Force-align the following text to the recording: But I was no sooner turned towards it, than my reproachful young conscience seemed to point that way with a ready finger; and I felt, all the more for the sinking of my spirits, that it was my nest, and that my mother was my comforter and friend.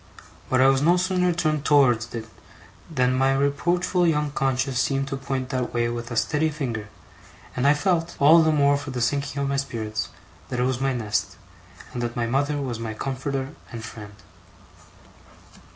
But 0.49 0.61
I 0.61 0.67
was 0.67 0.81
no 0.81 0.97
sooner 0.97 1.31
turned 1.31 1.63
towards 1.63 2.11
it, 2.15 2.27
than 2.89 3.13
my 3.13 3.35
reproachful 3.35 4.07
young 4.07 4.31
conscience 4.31 4.79
seemed 4.79 5.07
to 5.09 5.15
point 5.15 5.49
that 5.49 5.75
way 5.75 5.89
with 5.89 6.09
a 6.09 6.17
ready 6.33 6.49
finger; 6.49 6.89
and 7.55 7.67
I 7.67 7.75
felt, 7.75 8.15
all 8.19 8.41
the 8.41 8.51
more 8.51 8.77
for 8.77 8.89
the 8.89 8.99
sinking 8.99 9.39
of 9.43 9.47
my 9.49 9.57
spirits, 9.57 10.09
that 10.49 10.59
it 10.59 10.63
was 10.63 10.81
my 10.81 10.93
nest, 10.93 11.37
and 11.93 12.01
that 12.01 12.15
my 12.15 12.25
mother 12.25 12.57
was 12.59 12.79
my 12.79 12.95
comforter 12.95 13.49
and 13.71 13.83
friend. 13.85 14.15